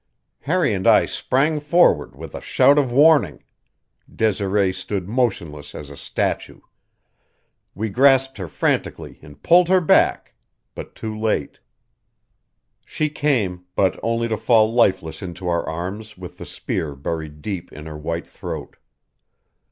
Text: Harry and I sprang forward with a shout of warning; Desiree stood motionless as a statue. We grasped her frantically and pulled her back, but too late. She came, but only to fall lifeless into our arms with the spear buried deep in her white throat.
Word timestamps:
Harry 0.39 0.73
and 0.73 0.87
I 0.87 1.05
sprang 1.05 1.59
forward 1.59 2.15
with 2.15 2.33
a 2.33 2.41
shout 2.41 2.79
of 2.79 2.91
warning; 2.91 3.43
Desiree 4.11 4.73
stood 4.73 5.07
motionless 5.07 5.75
as 5.75 5.91
a 5.91 5.95
statue. 5.95 6.61
We 7.75 7.87
grasped 7.89 8.39
her 8.39 8.47
frantically 8.47 9.19
and 9.21 9.43
pulled 9.43 9.69
her 9.69 9.79
back, 9.79 10.33
but 10.73 10.95
too 10.95 11.15
late. 11.15 11.59
She 12.83 13.11
came, 13.11 13.65
but 13.75 13.99
only 14.01 14.27
to 14.27 14.37
fall 14.37 14.73
lifeless 14.73 15.21
into 15.21 15.47
our 15.47 15.69
arms 15.69 16.17
with 16.17 16.39
the 16.39 16.47
spear 16.47 16.95
buried 16.95 17.43
deep 17.43 17.71
in 17.71 17.85
her 17.85 17.95
white 17.95 18.25
throat. 18.25 18.77